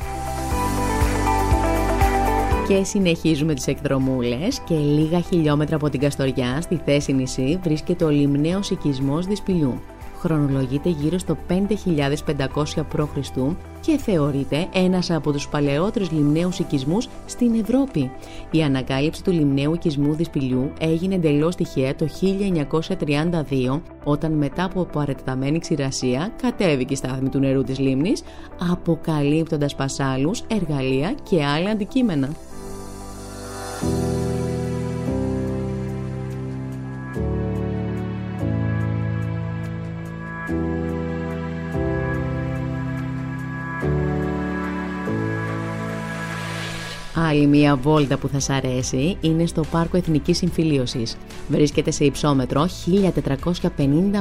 Και 2.68 2.84
συνεχίζουμε 2.84 3.54
τις 3.54 3.68
εκδρομούλες 3.68 4.60
και 4.60 4.76
λίγα 4.76 5.20
χιλιόμετρα 5.20 5.76
από 5.76 5.90
την 5.90 6.00
Καστοριά 6.00 6.62
στη 6.62 6.82
θέση 6.86 7.14
νησί 7.14 7.60
βρίσκεται 7.64 8.04
ο 8.04 8.10
λιμναίος 8.10 8.70
οικισμός 8.70 9.26
Δυσπηλιού 9.26 9.82
χρονολογείται 10.22 10.90
γύρω 10.90 11.18
στο 11.18 11.38
5500 11.50 11.64
π.Χ. 12.90 13.32
και 13.82 13.98
θεωρείται 13.98 14.68
ένας 14.74 15.12
από 15.12 15.32
τους 15.32 15.48
παλαιότερους 15.48 16.12
λιμναίους 16.12 16.60
οικισμούς 16.60 17.08
στην 17.26 17.60
Ευρώπη. 17.60 18.12
Η 18.52 18.64
ανακάλυψη 18.64 19.24
του 19.24 19.32
λιμναίου 19.32 19.74
οικισμού 19.74 20.14
Δυσπηλιού 20.14 20.72
έγινε 20.80 21.16
εντελώς 21.16 21.56
τυχαία 21.56 21.96
το 21.96 22.08
1932 23.70 23.80
όταν 24.04 24.32
μετά 24.32 24.64
από 24.64 24.84
παρετεταμένη 24.84 25.60
ξηρασία 25.60 26.32
κατέβηκε 26.42 26.94
η 26.94 26.96
στάθμη 26.96 27.30
του 27.30 27.40
νερού 27.40 27.64
της 27.64 27.80
λίμνης 27.80 28.24
αποκαλύπτοντας 28.72 29.76
πασάλους, 29.76 30.44
εργαλεία 30.48 31.16
και 31.30 31.46
άλλα 31.46 31.70
αντικείμενα. 31.70 32.30
Άλλη 47.32 47.48
μία 47.48 47.76
βόλτα 47.76 48.18
που 48.18 48.28
θα 48.28 48.40
σας 48.40 48.50
αρέσει 48.58 49.18
είναι 49.22 49.46
στο 49.46 49.64
Πάρκο 49.72 49.98
Εθνικής 49.98 50.38
Συμφιλίωσης. 50.38 51.18
Βρίσκεται 51.50 51.92
σε 51.92 52.06
υψόμετρο 52.06 52.68
1450 53.62 53.68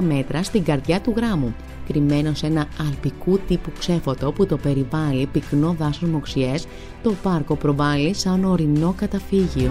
μέτρα 0.01 0.43
στην 0.43 0.65
καρδιά 0.65 1.01
του 1.01 1.13
γράμμου, 1.17 1.55
κρυμμένο 1.89 2.35
σε 2.35 2.47
ένα 2.47 2.67
αλπικού 2.89 3.39
τύπου 3.39 3.71
ξέφωτο 3.79 4.33
που 4.33 4.47
το 4.47 4.57
περιβάλλει 4.57 5.27
πυκνό 5.27 5.75
δάσος 5.79 6.09
μοξιές, 6.09 6.67
το 7.03 7.15
πάρκο 7.23 7.57
προβάλλει 7.57 8.15
σαν 8.15 8.45
ορεινό 8.45 8.95
καταφύγιο. 8.97 9.71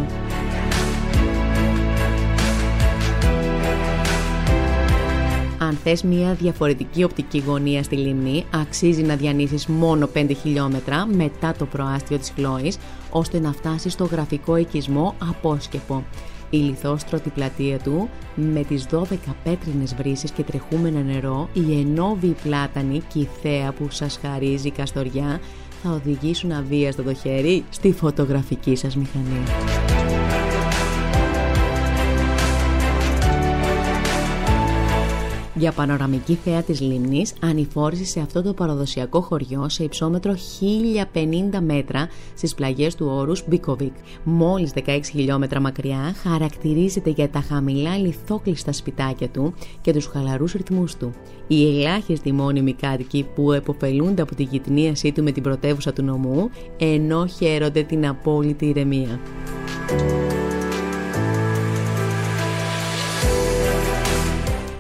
Αν 5.62 5.78
θες 5.84 6.04
μια 6.04 6.34
διαφορετική 6.34 7.04
οπτική 7.04 7.44
γωνία 7.46 7.84
στη 7.84 7.96
λίμνη, 7.96 8.46
αξίζει 8.54 9.02
να 9.02 9.16
διανύσεις 9.16 9.68
μόνο 9.68 10.10
5 10.14 10.32
χιλιόμετρα 10.42 11.06
μετά 11.06 11.54
το 11.58 11.66
προάστιο 11.66 12.18
της 12.18 12.32
Χλώης, 12.36 12.78
ώστε 13.10 13.40
να 13.40 13.52
φτάσεις 13.52 13.94
στο 13.94 14.06
γραφικό 14.06 14.56
οικισμό 14.56 15.16
Απόσκεπο. 15.30 16.04
Η 16.50 16.58
λιθόστρωτη 16.58 17.30
πλατεία 17.30 17.80
του, 17.80 18.10
με 18.36 18.64
τις 18.64 18.86
12 18.92 19.04
πέτρινες 19.44 19.96
βρύσεις 19.96 20.32
και 20.32 20.44
τρεχούμενο 20.44 21.00
νερό, 21.00 21.50
η 21.54 21.80
ενόβη 21.80 22.36
πλάτανη 22.44 23.02
και 23.14 23.20
η 23.20 23.30
θέα 23.42 23.72
που 23.72 23.88
σας 23.90 24.20
χαρίζει 24.22 24.68
η 24.68 24.72
Καστοριά, 24.72 25.40
θα 25.84 25.92
οδηγήσουν 25.92 26.52
αβίαστα 26.52 27.04
το 27.04 27.14
χέρι 27.14 27.64
στη 27.70 27.92
φωτογραφική 27.92 28.76
σας 28.76 28.96
μηχανή. 28.96 30.09
Για 35.60 35.72
πανοραμική 35.72 36.34
θέα 36.44 36.64
της 36.64 36.82
λίμνης 36.82 37.34
ανηφόρησε 37.42 38.06
σε 38.06 38.20
αυτό 38.20 38.42
το 38.42 38.54
παραδοσιακό 38.54 39.22
χωριό 39.22 39.70
σε 39.70 39.84
υψόμετρο 39.84 40.36
1050 41.14 41.60
μέτρα 41.60 42.08
στις 42.36 42.56
πλαγιές 42.56 42.96
του 42.96 43.08
όρους 43.10 43.44
Μπίκοβικ. 43.48 43.94
Μόλις 44.24 44.72
16 44.86 45.00
χιλιόμετρα 45.04 45.60
μακριά 45.60 46.14
χαρακτηρίζεται 46.22 47.10
για 47.10 47.30
τα 47.30 47.40
χαμηλά 47.40 47.98
λιθόκλειστα 47.98 48.72
σπιτάκια 48.72 49.30
του 49.30 49.54
και 49.82 49.94
τους 49.94 50.06
χαλαρούς 50.06 50.52
ρυθμούς 50.54 50.96
του. 50.96 51.14
Οι 51.48 51.80
ελάχιστοι 51.80 52.32
μόνιμοι 52.32 52.74
κάτοικοι 52.74 53.28
που 53.36 53.52
επωφελούνται 53.52 54.22
από 54.22 54.36
τη 54.36 54.44
γυτνίασή 54.44 55.12
του 55.12 55.24
με 55.24 55.32
την 55.32 55.44
πρωτεύουσα 55.44 55.94
του 55.94 56.04
νομού 56.04 56.50
ενώ 56.78 57.26
χαίρονται 57.26 57.84
την 57.84 58.08
απόλυτη 58.08 58.66
ηρεμία. 58.66 59.20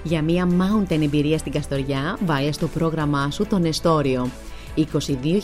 Για 0.09 0.21
μια 0.21 0.47
mountain 0.47 1.01
εμπειρία 1.01 1.37
στην 1.37 1.51
Καστοριά, 1.51 2.17
βάλε 2.25 2.51
στο 2.51 2.67
πρόγραμμά 2.67 3.31
σου 3.31 3.45
τον 3.45 3.65
Εστόριο. 3.65 4.29
22 4.75 4.83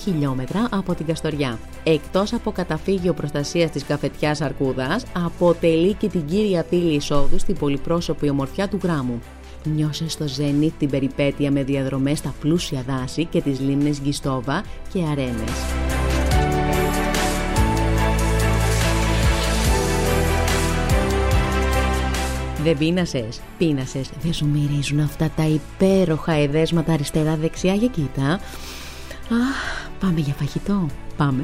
χιλιόμετρα 0.03 0.67
από 0.72 0.93
την 0.93 1.05
Καστοριά. 1.05 1.60
Εκτός 1.84 2.34
από 2.34 2.51
καταφύγιο 2.51 3.13
προστασίας 3.13 3.72
της 3.72 3.84
καφετιάς 3.84 4.41
Αρκούδας, 4.41 5.05
αποτελεί 5.25 5.93
και 5.93 6.07
την 6.07 6.25
κύρια 6.25 6.63
πύλη 6.63 6.95
εισόδου 6.95 7.39
στην 7.39 7.55
πολυπρόσωπη 7.55 8.29
ομορφιά 8.29 8.67
του 8.67 8.79
γράμμου. 8.84 9.19
Νιώσες 9.63 10.12
στο 10.12 10.27
ζένιθ 10.27 10.74
την 10.77 10.89
περιπέτεια 10.89 11.51
με 11.51 11.63
διαδρομές 11.63 12.17
στα 12.17 12.34
πλούσια 12.39 12.84
δάση 12.88 13.25
και 13.25 13.41
τις 13.41 13.60
λίμνες 13.60 14.00
Γκιστόβα 14.00 14.63
και 14.93 15.00
Αρένες. 15.12 15.85
Δεν 22.65 22.77
πείνασε. 22.77 23.27
Πείνασε. 23.57 24.01
Δεν 24.22 24.34
σου 24.34 24.45
μυρίζουν 24.45 25.00
αυτά 25.00 25.29
τα 25.36 25.43
υπέροχα 25.43 26.31
εδέσματα 26.31 26.93
αριστερά-δεξιά 26.93 27.74
για 27.74 27.88
κοίτα. 27.88 28.31
Α, 28.31 28.39
πάμε 30.00 30.19
για 30.19 30.34
φαγητό. 30.34 30.88
Πάμε. 31.17 31.43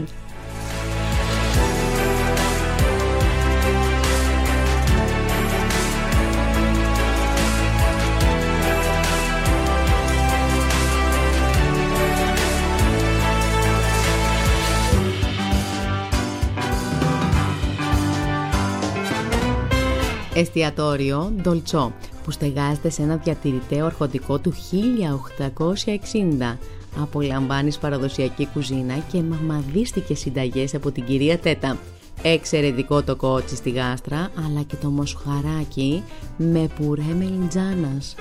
Εστιατόριο 20.41 21.33
Ντολτσό 21.41 21.93
που 22.24 22.31
στεγάζεται 22.31 22.89
σε 22.89 23.01
ένα 23.01 23.15
διατηρητέο 23.15 23.86
αρχοντικό 23.86 24.39
του 24.39 24.53
1860. 24.53 26.57
Απολαμβάνεις 27.01 27.77
παραδοσιακή 27.77 28.48
κουζίνα 28.53 28.98
και 29.12 29.21
μαμαδίστικες 29.21 30.19
συνταγές 30.19 30.75
από 30.75 30.91
την 30.91 31.05
κυρία 31.05 31.39
Τέτα. 31.39 31.77
Εξαιρετικό 32.21 33.03
το 33.03 33.15
κότσι 33.15 33.55
στη 33.55 33.69
γάστρα, 33.69 34.31
αλλά 34.48 34.62
και 34.62 34.75
το 34.75 34.89
μοσχαράκι 34.89 36.03
με 36.38 36.69
πουρέ 36.75 37.13
μελιτζάνας. 37.17 38.15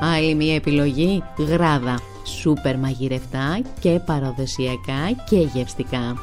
Άλλη 0.00 0.34
μια 0.34 0.54
επιλογή, 0.54 1.22
γράδα. 1.38 2.00
Σούπερ 2.40 2.78
μαγειρευτά 2.78 3.60
και 3.80 4.00
παραδοσιακά 4.06 5.12
και 5.28 5.48
γευστικά 5.54 6.16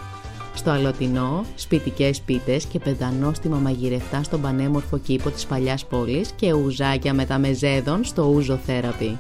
στο 0.54 0.70
Αλωτινό, 0.70 1.46
σπιτικές 1.56 2.22
πίτες 2.22 2.66
και 2.66 2.80
πεντανόστιμα 2.80 3.58
μαγειρευτά 3.58 4.24
στον 4.24 4.42
πανέμορφο 4.42 4.98
κήπο 4.98 5.30
της 5.30 5.46
παλιάς 5.46 5.86
πόλης 5.86 6.32
και 6.36 6.54
ουζάκια 6.54 7.14
με 7.14 7.26
τα 7.26 7.38
μεζέδων 7.38 8.04
στο 8.04 8.24
Ούζο 8.24 8.56
Θέραπη. 8.56 9.20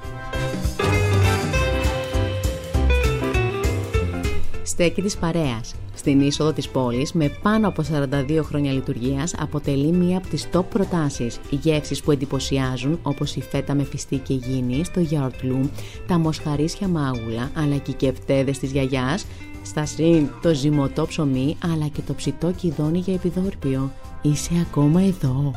Στέκη 4.63 5.01
της 5.01 5.17
Παρέας, 5.17 5.75
στην 5.95 6.21
είσοδο 6.21 6.53
της 6.53 6.69
πόλης 6.69 7.13
με 7.13 7.29
πάνω 7.41 7.67
από 7.67 7.83
42 7.83 8.43
χρόνια 8.43 8.71
λειτουργίας 8.71 9.35
αποτελεί 9.39 9.91
μία 9.91 10.17
από 10.17 10.27
τις 10.27 10.47
top 10.53 10.63
προτάσεις. 10.69 11.39
Γεύσεις 11.49 12.01
που 12.01 12.11
εντυπωσιάζουν 12.11 12.99
όπως 13.03 13.35
η 13.35 13.41
φέτα 13.41 13.73
με 13.73 13.83
φιστί 13.83 14.17
και 14.17 14.33
γίνη 14.33 14.83
στο 14.83 14.99
γιαουρτλού, 14.99 15.69
τα 16.07 16.17
μοσχαρίσια 16.17 16.87
μάγουλα 16.87 17.51
αλλά 17.53 17.75
και 17.75 17.91
οι 17.91 17.93
κεφτέδες 17.93 18.59
της 18.59 18.71
γιαγιάς 18.71 19.25
στα 19.63 19.85
συν 19.85 20.29
το 20.41 20.53
ζυμωτό 20.53 21.05
ψωμί 21.05 21.57
αλλά 21.73 21.87
και 21.87 22.01
το 22.07 22.13
ψητό 22.13 22.51
κιδόνι 22.51 22.99
για 22.99 23.13
επιδόρπιο. 23.13 23.91
Είσαι 24.21 24.67
ακόμα 24.69 25.01
εδώ. 25.01 25.53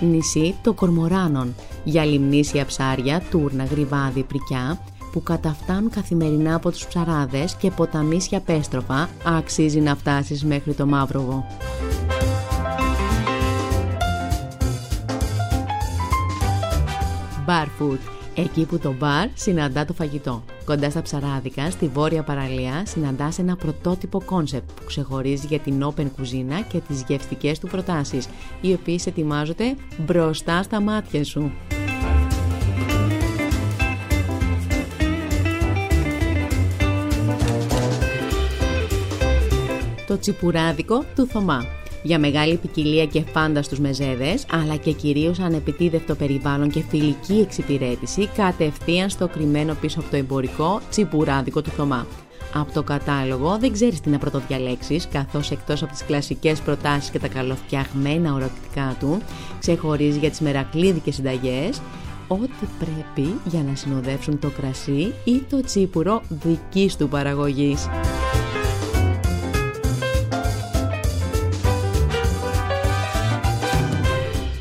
Νησί 0.00 0.54
των 0.62 0.72
Κορμοράνων 0.72 1.54
για 1.84 2.04
λιμνήσια 2.04 2.66
ψάρια, 2.66 3.22
τούρνα, 3.30 3.64
γρυβάδι, 3.64 4.22
πρικιά 4.22 4.80
που 5.12 5.22
καταφτάνουν 5.22 5.90
καθημερινά 5.90 6.54
από 6.54 6.70
τους 6.70 6.86
ψαράδες 6.86 7.54
και 7.54 7.70
ποταμίσια 7.70 8.40
πέστροφα 8.40 9.08
αξίζει 9.24 9.80
να 9.80 9.96
φτάσεις 9.96 10.44
μέχρι 10.44 10.72
το 10.74 10.86
Μαύροβο. 10.86 11.46
Barfoot 17.46 18.19
Εκεί 18.34 18.64
που 18.64 18.78
το 18.78 18.92
μπαρ 18.92 19.28
συναντά 19.34 19.84
το 19.84 19.92
φαγητό. 19.92 20.44
Κοντά 20.64 20.90
στα 20.90 21.02
ψαράδικα, 21.02 21.70
στη 21.70 21.88
βόρεια 21.88 22.22
παραλία, 22.22 22.82
συναντάς 22.86 23.38
ένα 23.38 23.56
πρωτότυπο 23.56 24.22
κόνσεπτ 24.24 24.70
που 24.70 24.82
ξεχωρίζει 24.86 25.46
για 25.46 25.58
την 25.58 25.84
open 25.84 26.06
κουζίνα 26.16 26.60
και 26.60 26.78
τις 26.78 27.04
γευστικές 27.08 27.58
του 27.58 27.66
προτάσεις, 27.66 28.28
οι 28.60 28.72
οποίες 28.72 29.06
ετοιμάζονται 29.06 29.76
μπροστά 29.98 30.62
στα 30.62 30.80
μάτια 30.80 31.24
σου. 31.24 31.52
Το 40.06 40.18
τσιπουράδικο 40.18 41.04
του 41.14 41.26
Θωμά 41.26 41.79
για 42.02 42.18
μεγάλη 42.18 42.56
ποικιλία 42.56 43.06
και 43.06 43.22
φάντα 43.32 43.62
στους 43.62 43.78
μεζέδες, 43.78 44.46
αλλά 44.52 44.76
και 44.76 44.92
κυρίως 44.92 45.38
ανεπιτίδευτο 45.38 46.14
περιβάλλον 46.14 46.70
και 46.70 46.82
φιλική 46.88 47.38
εξυπηρέτηση 47.40 48.28
κατευθείαν 48.36 49.10
στο 49.10 49.28
κρυμμένο 49.28 49.74
πίσω 49.80 50.00
από 50.00 50.10
το 50.10 50.16
εμπορικό 50.16 50.80
τσιπουράδικο 50.90 51.62
του 51.62 51.70
Θωμά. 51.70 52.06
Από 52.54 52.72
το 52.72 52.82
κατάλογο 52.82 53.58
δεν 53.58 53.72
ξέρεις 53.72 54.00
τι 54.00 54.10
να 54.10 54.18
πρωτοδιαλέξεις, 54.18 55.08
καθώς 55.12 55.50
εκτός 55.50 55.82
από 55.82 55.92
τις 55.92 56.04
κλασικές 56.04 56.60
προτάσεις 56.60 57.10
και 57.10 57.18
τα 57.18 57.28
καλοφτιαγμένα 57.28 58.32
ορατικά 58.34 58.96
του, 59.00 59.22
ξεχωρίζει 59.58 60.18
για 60.18 60.30
τις 60.30 60.40
μερακλίδικες 60.40 61.14
συνταγές, 61.14 61.80
ό,τι 62.28 62.66
πρέπει 62.78 63.34
για 63.44 63.62
να 63.62 63.74
συνοδεύσουν 63.74 64.38
το 64.38 64.50
κρασί 64.50 65.12
ή 65.24 65.38
το 65.50 65.60
τσίπουρο 65.64 66.22
δικής 66.28 66.96
του 66.96 67.08
παραγωγής. 67.08 67.86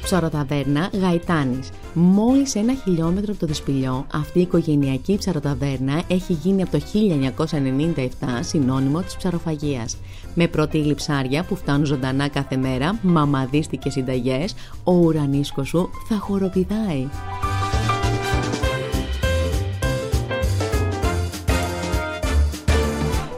Ψαροταβέρνα 0.10 0.90
Γαϊτάνης. 0.94 1.70
Μόλις 1.94 2.56
ένα 2.56 2.74
χιλιόμετρο 2.74 3.32
από 3.32 3.40
το 3.40 3.46
Δεσπηλιό, 3.46 4.06
αυτή 4.14 4.40
η 4.40 4.42
οικογενειακή 4.42 5.18
ψαροταβέρνα 5.18 6.02
έχει 6.08 6.34
γίνει 6.34 6.62
από 6.62 6.72
το 6.72 6.80
1997 6.80 8.08
συνώνυμο 8.40 9.02
της 9.02 9.16
ψαροφαγίας. 9.16 9.98
Με 10.34 10.48
πρώτη 10.48 10.94
ψάρια 10.96 11.44
που 11.44 11.56
φτάνουν 11.56 11.86
ζωντανά 11.86 12.28
κάθε 12.28 12.58
μέρα, 12.58 13.00
μαμαδίστικες 13.02 13.94
συνταγές, 13.94 14.56
ο 14.84 14.94
ουρανίσκος 14.94 15.68
σου 15.68 15.90
θα 16.08 16.16
χοροπηδάει. 16.16 17.08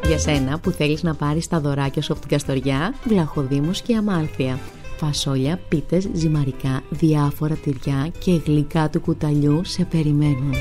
Για 0.08 0.20
σένα 0.20 0.60
που 0.60 0.72
θέλεις 0.72 1.04
να 1.04 1.16
πάρεις 1.16 1.48
τα 1.48 1.60
δωράκια 1.60 2.02
σου 2.02 2.12
από 2.12 2.22
την 2.22 2.30
Καστοριά, 2.30 2.94
Βλαχοδήμος 3.04 3.82
και 3.82 3.96
Αμάλθεια 3.96 4.60
φασόλια, 5.06 5.60
πίτες, 5.68 6.10
ζυμαρικά, 6.14 6.84
διάφορα 6.90 7.56
τυριά 7.56 8.12
και 8.20 8.42
γλυκά 8.46 8.90
του 8.90 9.02
κουταλιού 9.02 9.62
σε 9.64 9.86
περιμένουν. 9.86 10.54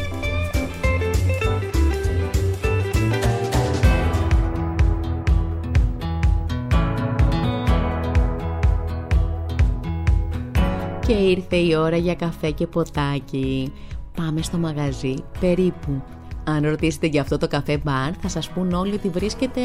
Και 11.07 11.13
ήρθε 11.13 11.57
η 11.57 11.75
ώρα 11.75 11.97
για 11.97 12.15
καφέ 12.15 12.51
και 12.51 12.67
ποτάκι. 12.67 13.73
Πάμε 14.17 14.43
στο 14.43 14.59
μαγαζί 14.59 15.15
περίπου 15.41 16.03
αν 16.51 16.65
ρωτήσετε 16.65 17.07
για 17.07 17.21
αυτό 17.21 17.39
το 17.39 17.49
καφέ 17.49 17.81
μπαρ, 17.85 18.11
θα 18.21 18.29
σας 18.29 18.49
πούν 18.51 18.73
όλοι 18.73 18.95
ότι 18.95 19.09
βρίσκεται 19.09 19.61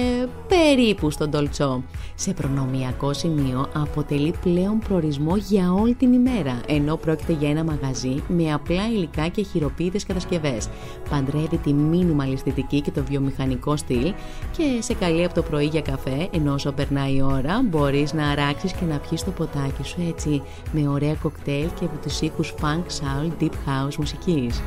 περίπου 0.48 1.10
στον 1.10 1.32
Τολτσό. 1.32 1.84
Σε 2.16 2.34
προνομιακό 2.34 3.14
σημείο 3.14 3.68
αποτελεί 3.74 4.34
πλέον 4.42 4.80
προορισμό 4.80 5.36
για 5.36 5.74
όλη 5.74 5.94
την 5.94 6.14
ημέρα, 6.14 6.62
ενώ 6.68 6.96
πρόκειται 6.96 7.34
για 7.34 7.50
ένα 7.50 7.64
μαγαζί 7.64 8.24
με 8.28 8.54
απλά 8.54 8.90
υλικά 8.90 9.28
και 9.28 9.44
χειροποίητες 9.44 10.06
κατασκευές. 10.06 10.70
Παντρεύει 11.10 11.58
τη 11.58 11.74
μήνυμα 11.74 12.26
αισθητική 12.26 12.82
και 12.82 12.92
το 12.92 13.04
βιομηχανικό 13.04 13.76
στυλ 13.76 14.14
και 14.58 14.64
σε 14.80 14.94
καλεί 14.94 15.24
από 15.24 15.34
το 15.34 15.42
πρωί 15.42 15.66
για 15.66 15.82
καφέ, 15.82 16.28
ενώ 16.32 16.54
όσο 16.54 16.72
περνάει 16.72 17.16
η 17.16 17.22
ώρα 17.22 17.62
μπορείς 17.70 18.14
να 18.14 18.28
αράξεις 18.28 18.74
και 18.74 18.86
να 18.86 18.98
πιεις 18.98 19.24
το 19.24 19.32
ποτάκι 19.32 19.84
σου 19.84 19.98
έτσι, 20.10 20.42
με 20.72 20.88
ωραία 20.88 21.14
κοκτέιλ 21.14 21.68
και 21.80 21.86
από 21.86 21.98
τους 22.04 22.22
ήχους 22.22 22.54
funk, 22.62 22.84
soul, 23.00 23.44
deep 23.44 23.52
house 23.66 23.96
μουσικής. 23.96 24.62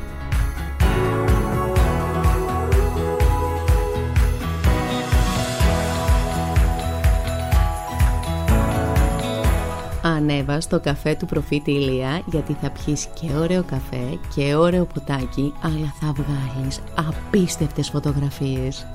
Ανέβα 10.19 10.61
στο 10.61 10.79
καφέ 10.79 11.15
του 11.19 11.25
προφήτη 11.25 11.71
Ηλία 11.71 12.21
γιατί 12.25 12.53
θα 12.61 12.69
πιείς 12.69 13.05
και 13.05 13.31
ωραίο 13.37 13.63
καφέ 13.63 14.19
και 14.35 14.55
ωραίο 14.55 14.85
ποτάκι 14.85 15.53
αλλά 15.61 15.93
θα 15.99 16.13
βγάλεις 16.13 16.79
απίστευτες 16.95 17.89
φωτογραφίες. 17.89 18.85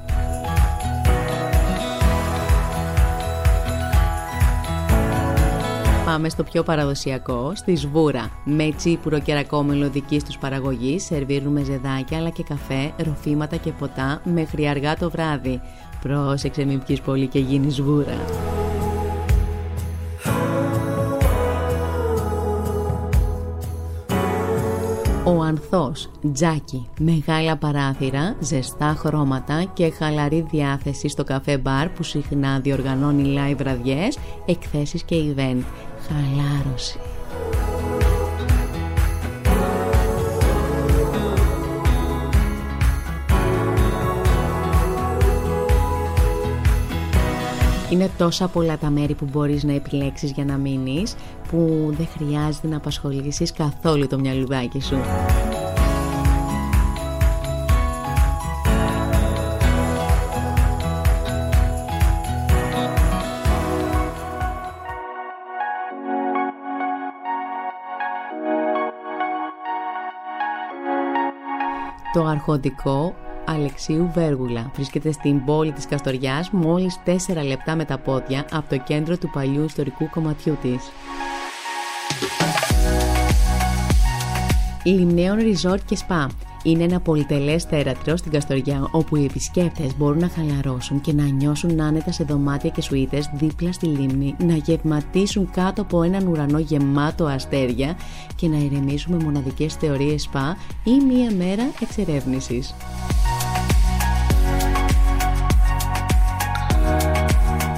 Πάμε 6.05 6.29
στο 6.29 6.43
πιο 6.43 6.63
παραδοσιακό, 6.63 7.53
στη 7.55 7.77
σβούρα. 7.77 8.31
Με 8.45 8.73
τσίπουρο 8.77 9.21
και 9.21 9.35
ρακόμελο 9.35 9.91
δικής 9.91 10.25
τους 10.25 10.39
παραγωγής 10.39 11.05
σερβίρουμε 11.05 11.63
ζεδάκια 11.63 12.19
αλλά 12.19 12.31
και 12.31 12.43
καφέ, 12.43 12.93
ροφήματα 13.05 13.57
και 13.57 13.71
ποτά 13.71 14.21
μέχρι 14.25 14.69
αργά 14.69 14.97
το 14.97 15.11
βράδυ. 15.11 15.61
Πρόσεξε 16.03 16.65
μην 16.65 16.83
πιείς 16.87 17.01
πολύ 17.01 17.27
και 17.27 17.39
γίνεις 17.39 17.75
σβούρα. 17.75 18.19
Ο 25.27 25.43
Ανθός, 25.43 26.11
τζάκι, 26.33 26.89
μεγάλα 26.99 27.57
παράθυρα, 27.57 28.37
ζεστά 28.41 28.95
χρώματα 28.99 29.65
και 29.73 29.91
χαλαρή 29.91 30.47
διάθεση 30.51 31.09
στο 31.09 31.25
καφέ 31.25 31.59
μπαρ 31.59 31.89
που 31.89 32.03
συχνά 32.03 32.61
διοργανώνει 32.61 33.35
live 33.39 33.57
βραδιές, 33.57 34.19
εκθέσεις 34.47 35.03
και 35.03 35.17
event. 35.17 35.63
Χαλάρωση. 36.09 36.99
Είναι 47.95 48.11
τόσα 48.19 48.49
πολλά 48.49 48.79
τα 48.79 48.91
μέρη 48.91 49.15
που 49.15 49.29
μπορείς 49.33 49.65
να 49.65 49.73
επιλέξεις 49.73 50.31
για 50.31 50.45
να 50.45 50.57
μείνεις 50.57 51.15
που 51.49 51.89
δεν 51.97 52.07
χρειάζεται 52.07 52.67
να 52.67 52.77
απασχολήσεις 52.77 53.53
καθόλου 53.53 54.07
το 54.07 54.19
μυαλουδάκι 54.19 54.81
σου. 54.81 54.97
Το 72.13 72.25
αρχοντικό 72.25 73.15
Αλεξίου 73.47 74.11
Βέργουλα. 74.15 74.71
Βρίσκεται 74.75 75.13
στην 75.13 75.45
πόλη 75.45 75.73
της 75.73 75.87
Καστοριάς 75.87 76.51
μόλις 76.51 77.01
4 77.05 77.45
λεπτά 77.47 77.77
με 77.77 77.85
τα 77.85 77.99
πόδια 77.99 78.47
από 78.53 78.69
το 78.69 78.77
κέντρο 78.79 79.19
του 79.19 79.31
παλιού 79.31 79.65
ιστορικού 79.65 80.11
κομματιού 80.11 80.57
της. 80.63 80.91
Λιμνέων 84.85 85.39
Resort 85.39 85.81
και 85.87 85.99
Spa 86.09 86.27
είναι 86.65 86.85
ένα 86.85 87.01
πολυτελές 87.01 87.65
θέρατρο 87.65 88.17
στην 88.17 88.33
Καστοριά 88.33 88.89
όπου 88.91 89.17
οι 89.17 89.25
επισκέπτες 89.25 89.97
μπορούν 89.97 90.19
να 90.19 90.29
χαλαρώσουν 90.29 91.01
και 91.01 91.13
να 91.13 91.23
νιώσουν 91.23 91.81
άνετα 91.81 92.13
σε 92.13 92.25
δωμάτια 92.25 92.71
και 92.71 92.81
σουίτες 92.81 93.31
δίπλα 93.35 93.73
στη 93.73 93.87
λίμνη, 93.87 94.35
να 94.39 94.55
γευματίσουν 94.55 95.51
κάτω 95.51 95.83
από 95.83 96.03
έναν 96.03 96.27
ουρανό 96.27 96.59
γεμάτο 96.59 97.25
αστέρια 97.25 97.97
και 98.37 98.49
να 98.49 98.57
ηρεμήσουν 98.57 99.17
με 99.17 99.25
μοναδικές 99.25 99.75
θεωρίες 99.75 100.23
σπα 100.23 100.57
ή 100.85 101.05
μία 101.05 101.31
μέρα 101.37 101.63
εξερεύνησης. 101.81 102.75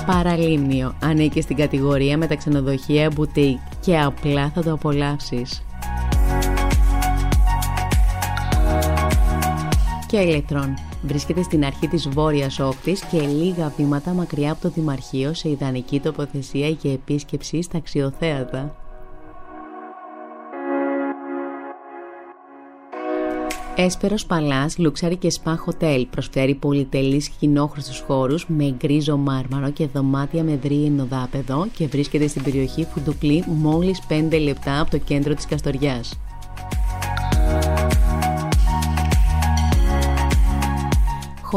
Παραλίμνιο 0.06 0.94
ανήκει 1.02 1.40
στην 1.40 1.56
κατηγορία 1.56 2.18
με 2.18 2.26
τα 2.26 2.36
ξενοδοχεία 2.36 3.12
boutique 3.16 3.76
και 3.80 3.98
απλά 3.98 4.50
θα 4.54 4.62
το 4.62 4.72
απολαύσεις. 4.72 5.62
Και 10.06 10.18
ηλεκτρών. 10.18 10.74
Βρίσκεται 11.02 11.42
στην 11.42 11.64
αρχή 11.64 11.88
της 11.88 12.08
βόρειας 12.08 12.58
όχθης 12.58 13.04
και 13.04 13.20
λίγα 13.20 13.72
βήματα 13.76 14.12
μακριά 14.12 14.52
από 14.52 14.60
το 14.60 14.68
Δημαρχείο 14.68 15.34
σε 15.34 15.48
ιδανική 15.48 16.00
τοποθεσία 16.00 16.68
για 16.68 16.92
επίσκεψη 16.92 17.62
στα 17.62 17.78
αξιοθέατα. 17.78 18.76
Έσπερος 23.78 24.26
Παλάς 24.26 24.76
Luxury 24.78 25.16
και 25.18 25.32
Spa 25.42 25.52
Hotel 25.52 26.04
προσφέρει 26.10 26.54
πολυτελείς 26.54 27.28
κοινόχρηστους 27.28 28.04
χώρους 28.06 28.46
με 28.48 28.74
γκρίζο 28.78 29.16
μάρμαρο 29.16 29.70
και 29.70 29.86
δωμάτια 29.86 30.42
με 30.42 30.58
ενοδάπεδο 30.86 31.66
και 31.76 31.86
βρίσκεται 31.86 32.26
στην 32.26 32.42
περιοχή 32.42 32.84
Φουντουκλή 32.84 33.44
μόλις 33.46 34.02
5 34.08 34.40
λεπτά 34.42 34.80
από 34.80 34.90
το 34.90 34.98
κέντρο 34.98 35.34
της 35.34 35.46
Καστοριάς. 35.46 36.18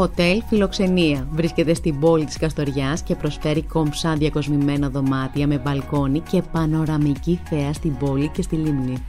Χοτέλ 0.00 0.42
Φιλοξενία 0.48 1.28
βρίσκεται 1.30 1.74
στην 1.74 2.00
πόλη 2.00 2.24
της 2.24 2.36
Καστοριάς 2.36 3.02
και 3.02 3.14
προσφέρει 3.14 3.62
κομψά 3.62 4.14
διακοσμημένα 4.14 4.88
δωμάτια 4.88 5.46
με 5.46 5.58
μπαλκόνι 5.58 6.20
και 6.20 6.42
πανοραμική 6.52 7.40
θέα 7.44 7.72
στην 7.72 7.96
πόλη 7.96 8.28
και 8.28 8.42
στη 8.42 8.56
λίμνη. 8.56 9.02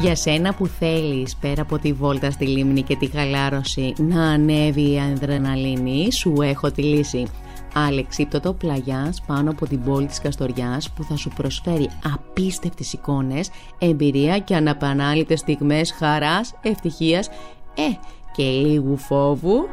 Για 0.00 0.14
σένα 0.14 0.54
που 0.54 0.66
θέλεις 0.66 1.36
πέρα 1.36 1.62
από 1.62 1.78
τη 1.78 1.92
βόλτα 1.92 2.30
στη 2.30 2.46
λίμνη 2.46 2.82
και 2.82 2.96
τη 2.96 3.06
χαλάρωση 3.06 3.94
να 3.96 4.22
ανέβει 4.22 4.92
η 4.92 5.00
αδρεναλίνη 5.00 6.12
σου 6.12 6.34
έχω 6.42 6.70
τη 6.70 6.82
λύση. 6.82 7.26
Αλεξίπτωτο 7.74 8.52
πλαγιάς 8.52 9.22
πάνω 9.26 9.50
από 9.50 9.66
την 9.66 9.82
πόλη 9.82 10.06
της 10.06 10.20
Καστοριάς 10.20 10.90
που 10.90 11.04
θα 11.04 11.16
σου 11.16 11.28
προσφέρει 11.28 11.88
απίστευτες 12.14 12.92
εικόνες, 12.92 13.50
εμπειρία 13.78 14.38
και 14.38 14.54
αναπανάλητες 14.54 15.40
στιγμές 15.40 15.92
χαράς, 15.92 16.54
ευτυχίας, 16.62 17.28
ε, 17.74 17.98
και 18.32 18.42
λίγου 18.42 18.96
φόβου. 18.96 19.68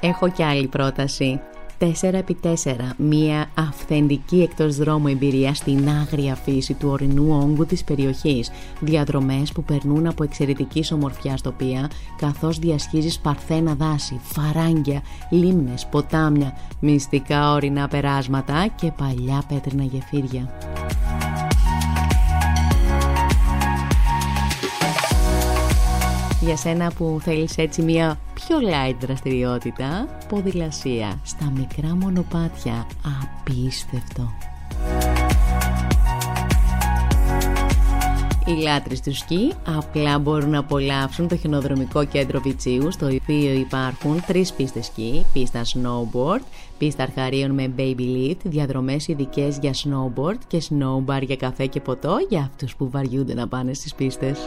Έχω 0.00 0.28
κι 0.28 0.42
άλλη 0.42 0.66
πρόταση. 0.66 1.40
4x4, 1.80 2.92
μια 2.96 3.50
αυθεντική 3.54 4.42
εκτός 4.42 4.76
δρόμου 4.76 5.08
εμπειρία 5.08 5.54
στην 5.54 5.88
άγρια 5.88 6.34
φύση 6.34 6.74
του 6.74 6.88
ορεινού 6.88 7.40
όγκου 7.42 7.66
της 7.66 7.84
περιοχής, 7.84 8.50
διαδρομές 8.80 9.52
που 9.52 9.64
περνούν 9.64 10.06
από 10.06 10.22
εξαιρετική 10.22 10.84
ομορφιά 10.92 11.38
τοπία, 11.42 11.90
καθώς 12.16 12.58
διασχίζεις 12.58 13.18
παρθένα 13.18 13.74
δάση, 13.74 14.20
φαράγγια, 14.22 15.02
λίμνες, 15.30 15.86
ποτάμια, 15.86 16.56
μυστικά 16.80 17.52
ορεινά 17.52 17.88
περάσματα 17.88 18.66
και 18.76 18.92
παλιά 18.96 19.42
πέτρινα 19.48 19.84
γεφύρια. 19.84 20.52
Για 26.48 26.56
σένα 26.56 26.92
που 26.96 27.18
θέλεις 27.22 27.56
έτσι 27.56 27.82
μια 27.82 28.18
πιο 28.34 28.56
light 28.62 28.94
δραστηριότητα, 29.00 30.18
ποδηλασία 30.28 31.20
στα 31.24 31.52
μικρά 31.56 31.96
μονοπάτια, 31.96 32.86
απίστευτο. 33.20 34.32
Οι 38.46 38.62
λάτρεις 38.62 39.00
του 39.00 39.14
σκι 39.14 39.52
απλά 39.76 40.18
μπορούν 40.18 40.50
να 40.50 40.58
απολαύσουν 40.58 41.28
το 41.28 41.36
χιονοδρομικό 41.36 42.04
κέντρο 42.04 42.40
Βιτσίου 42.40 42.92
στο 42.92 43.06
οποίο 43.06 43.52
υπάρχουν 43.52 44.24
τρεις 44.26 44.52
πίστες 44.52 44.86
σκι, 44.86 45.24
πίστα 45.32 45.62
snowboard, 45.64 46.42
πίστα 46.78 47.02
αρχαρίων 47.02 47.50
με 47.50 47.72
baby 47.78 48.00
lift, 48.00 48.40
διαδρομές 48.42 49.08
ειδικές 49.08 49.58
για 49.60 49.72
snowboard 49.72 50.38
και 50.46 50.62
snowbar 50.68 51.22
για 51.22 51.36
καφέ 51.36 51.66
και 51.66 51.80
ποτό 51.80 52.16
για 52.28 52.40
αυτούς 52.40 52.76
που 52.76 52.90
βαριούνται 52.90 53.34
να 53.34 53.48
πάνε 53.48 53.74
στις 53.74 53.94
πίστες. 53.94 54.46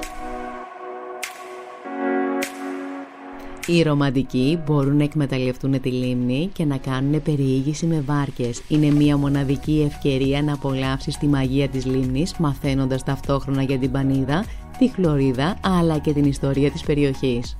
Οι 3.74 3.82
ρομαντικοί 3.82 4.60
μπορούν 4.66 4.98
να 4.98 5.04
εκμεταλλευτούν 5.04 5.82
τη 5.82 5.92
λίμνη 5.92 6.50
και 6.54 6.66
να 6.66 6.78
κάνουν 6.78 7.22
περιήγηση 7.22 7.86
με 7.86 8.04
βάρκες. 8.06 8.62
Είναι 8.68 8.92
μια 8.92 9.18
μοναδική 9.18 9.84
ευκαιρία 9.88 10.42
να 10.42 10.54
απολαύσεις 10.54 11.18
τη 11.18 11.28
μαγεία 11.28 11.68
της 11.68 11.86
λίμνης 11.86 12.34
μαθαίνοντας 12.38 13.04
ταυτόχρονα 13.04 13.62
για 13.62 13.78
την 13.78 13.92
Πανίδα, 13.92 14.46
τη 14.78 14.88
Χλωρίδα 14.88 15.58
αλλά 15.62 15.98
και 15.98 16.14
την 16.14 16.26
ιστορία 16.26 16.72
της 16.72 16.84
περιοχής. 16.84 17.56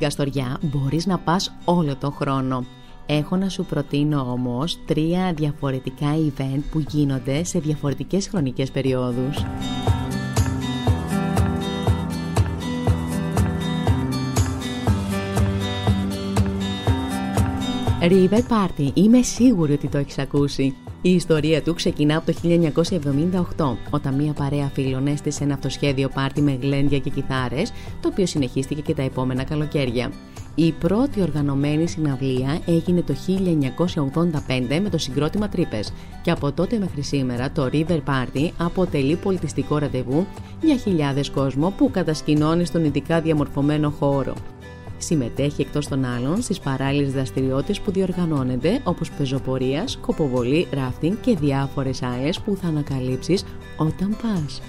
Καστοριά 0.00 0.58
μπορείς 0.62 1.06
να 1.06 1.18
πας 1.18 1.52
όλο 1.64 1.96
τον 1.96 2.12
χρόνο. 2.12 2.64
Έχω 3.06 3.36
να 3.36 3.48
σου 3.48 3.64
προτείνω 3.64 4.20
όμως 4.20 4.78
τρία 4.86 5.32
διαφορετικά 5.32 6.06
event 6.16 6.60
που 6.70 6.84
γίνονται 6.88 7.44
σε 7.44 7.58
διαφορετικές 7.58 8.28
χρονικές 8.28 8.70
περιόδους. 8.70 9.44
River 18.00 18.40
Party, 18.48 18.90
είμαι 18.94 19.22
σίγουρη 19.22 19.72
ότι 19.72 19.88
το 19.88 19.98
έχεις 19.98 20.18
ακούσει. 20.18 20.74
Η 21.02 21.10
ιστορία 21.10 21.62
του 21.62 21.74
ξεκινά 21.74 22.16
από 22.16 22.32
το 22.32 22.38
1978, 23.56 23.76
όταν 23.90 24.14
μία 24.14 24.32
παρέα 24.32 24.70
φίλων 24.74 25.06
έστησε 25.06 25.44
ένα 25.44 25.54
αυτοσχέδιο 25.54 26.08
πάρτι 26.08 26.42
με 26.42 26.58
γλέντια 26.60 26.98
και 26.98 27.10
κιθάρες, 27.10 27.72
το 28.00 28.08
οποίο 28.08 28.26
συνεχίστηκε 28.26 28.80
και 28.80 28.94
τα 28.94 29.02
επόμενα 29.02 29.44
καλοκαίρια. 29.44 30.12
Η 30.54 30.72
πρώτη 30.72 31.22
οργανωμένη 31.22 31.88
συναυλία 31.88 32.60
έγινε 32.66 33.02
το 33.02 33.14
1985 34.68 34.80
με 34.82 34.88
το 34.90 34.98
συγκρότημα 34.98 35.48
Τρύπες 35.48 35.92
και 36.22 36.30
από 36.30 36.52
τότε 36.52 36.78
μέχρι 36.78 37.02
σήμερα 37.02 37.50
το 37.50 37.70
River 37.72 38.00
Party 38.06 38.50
αποτελεί 38.58 39.16
πολιτιστικό 39.16 39.78
ραντεβού 39.78 40.26
για 40.62 40.76
χιλιάδες 40.76 41.30
κόσμο 41.30 41.74
που 41.76 41.90
κατασκηνώνει 41.90 42.64
στον 42.64 42.84
ειδικά 42.84 43.20
διαμορφωμένο 43.20 43.90
χώρο. 43.90 44.34
Συμμετέχει 45.02 45.60
εκτός 45.60 45.88
των 45.88 46.04
άλλων 46.04 46.42
στις 46.42 46.58
παράλληλες 46.58 47.12
δραστηριότητες 47.12 47.80
που 47.80 47.90
διοργανώνεται 47.90 48.80
όπως 48.84 49.10
πεζοπορίας, 49.10 49.90
σκοποβολή, 49.90 50.66
ράφτινγκ 50.72 51.14
και 51.20 51.36
διάφορες 51.36 52.02
άλλες 52.02 52.40
που 52.40 52.56
θα 52.62 52.68
ανακαλύψεις 52.68 53.44
όταν 53.76 54.16
πας. 54.22 54.62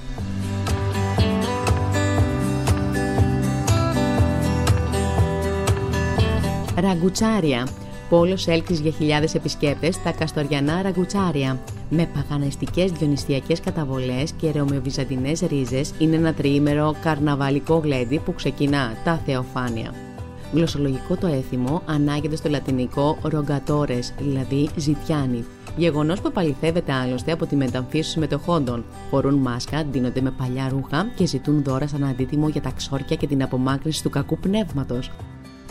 Ραγκουτσάρια 6.76 7.68
Πόλος 8.12 8.48
έλξης 8.48 8.80
για 8.80 8.92
χιλιάδες 8.92 9.36
επισκέπτες 9.36 9.96
στα 9.96 10.12
Καστοριανά 10.12 10.82
Ραγκουτσάρια. 10.82 11.60
Με 11.90 12.10
παγανεστικές 12.14 12.92
διονυστιακές 12.92 13.60
καταβολές 13.60 14.32
και 14.32 14.52
ρεομιοβυζαντινές 14.52 15.40
ρίζες 15.40 15.94
είναι 16.00 16.16
ένα 16.16 16.34
τριήμερο 16.34 16.96
καρναβαλικό 17.02 17.78
γλέντι 17.78 18.20
που 18.20 18.34
ξεκινά 18.34 18.94
τα 19.04 19.22
Θεοφάνεια. 19.26 20.11
Γλωσσολογικό 20.54 21.16
το 21.16 21.28
έθιμο 21.28 21.82
ανάγεται 21.86 22.36
στο 22.36 22.50
λατινικό 22.50 23.18
ρογκατόρες, 23.22 24.14
δηλαδή 24.20 24.70
ζητιάνι. 24.76 25.46
Γεγονός 25.78 26.22
που 26.22 26.28
επαληθεύεται 26.28 26.94
άλλωστε 26.94 27.32
από 27.32 27.46
τη 27.46 27.56
μεταμφίεση 27.56 28.20
μετοχόντων. 28.20 28.86
Φορούν 29.10 29.34
μάσκα, 29.34 29.86
ντύνονται 29.86 30.22
με 30.22 30.32
παλιά 30.32 30.70
ρούχα 30.70 31.12
και 31.16 31.26
ζητούν 31.26 31.64
δώρα 31.64 31.88
σαν 31.88 32.04
αντίτιμο 32.04 32.50
για 32.50 32.62
τα 32.62 32.72
ξόρκια 32.76 33.16
και 33.16 33.28
την 33.28 33.44
απομάκρυνση 33.44 34.04
του 34.04 34.10
κακού 34.10 34.38
πνεύματος. 34.38 35.12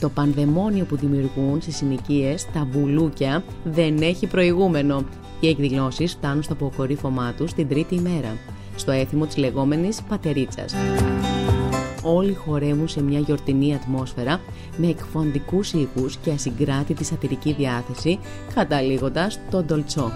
Το 0.01 0.09
πανδαιμόνιο 0.09 0.85
που 0.85 0.97
δημιουργούν 0.97 1.61
στις 1.61 1.77
συνοικίες, 1.77 2.47
τα 2.53 2.69
μπουλούκια, 2.71 3.45
δεν 3.65 3.97
έχει 4.03 4.27
προηγούμενο. 4.27 5.05
Οι 5.41 5.49
εκδηλώσεις 5.49 6.13
φτάνουν 6.13 6.43
στο 6.43 6.53
αποκορύφωμά 6.53 7.33
τους 7.37 7.53
την 7.53 7.69
τρίτη 7.69 7.95
ημέρα, 7.95 8.37
στο 8.77 8.91
έθιμο 8.91 9.27
της 9.27 9.37
λεγόμενης 9.37 10.03
πατερίτσας 10.03 10.75
όλοι 12.03 12.35
χορεύουν 12.35 12.89
σε 12.89 13.03
μια 13.03 13.19
γιορτινή 13.19 13.75
ατμόσφαιρα 13.75 14.41
με 14.77 14.87
εκφοντικούς 14.87 15.73
ήχους 15.73 16.17
και 16.17 16.31
ασυγκράτητη 16.31 17.05
σατυρική 17.05 17.53
διάθεση, 17.53 18.19
καταλήγοντας 18.55 19.41
τον 19.51 19.65
Ντολτσό. 19.65 20.13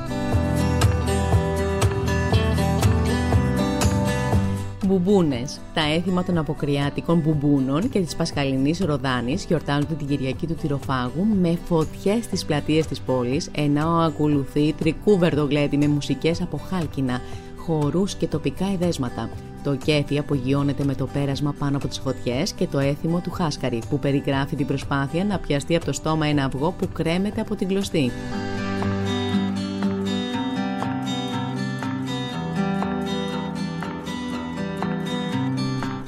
Μπουμπούνες. 4.86 5.60
Τα 5.74 5.80
έθιμα 5.96 6.24
των 6.24 6.38
αποκριάτικων 6.38 7.18
μπουμπούνων 7.18 7.88
και 7.90 8.00
της 8.00 8.16
Πασχαλινής 8.16 8.78
Ροδάνης 8.78 9.44
γιορτάζονται 9.44 9.94
την 9.94 10.06
Κυριακή 10.06 10.46
του 10.46 10.54
Τυροφάγου 10.54 11.26
με 11.40 11.58
φωτιές 11.64 12.24
στις 12.24 12.44
πλατείες 12.44 12.86
της 12.86 13.00
πόλης, 13.00 13.50
ενώ 13.54 13.88
ακολουθεί 13.88 14.72
τρικούβερδο 14.72 15.44
γλέντι 15.44 15.76
με 15.76 15.88
μουσικές 15.88 16.42
από 16.42 16.60
χάλκινα, 16.70 17.20
χορούς 17.64 18.14
και 18.14 18.26
τοπικά 18.26 18.66
εδέσματα. 18.72 19.30
Το 19.64 19.76
κέφι 19.76 20.18
απογειώνεται 20.18 20.84
με 20.84 20.94
το 20.94 21.06
πέρασμα 21.06 21.54
πάνω 21.58 21.76
από 21.76 21.88
τις 21.88 21.98
φωτιές 21.98 22.52
και 22.52 22.66
το 22.66 22.78
έθιμο 22.78 23.20
του 23.20 23.30
χάσκαρη 23.30 23.82
που 23.88 23.98
περιγράφει 23.98 24.56
την 24.56 24.66
προσπάθεια 24.66 25.24
να 25.24 25.38
πιαστεί 25.38 25.76
από 25.76 25.84
το 25.84 25.92
στόμα 25.92 26.26
ένα 26.26 26.44
αυγό 26.44 26.70
που 26.78 26.88
κρέμεται 26.92 27.40
από 27.40 27.54
την 27.54 27.68
κλωστή. 27.68 28.10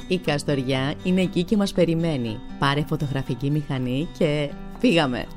Η 0.07 0.17
Καστοριά 0.17 0.93
είναι 1.03 1.21
εκεί 1.21 1.43
και 1.43 1.57
μας 1.57 1.73
περιμένει. 1.73 2.39
Πάρε 2.59 2.83
φωτογραφική 2.87 3.51
μηχανή 3.51 4.07
και 4.17 4.49
φύγαμε! 4.79 5.36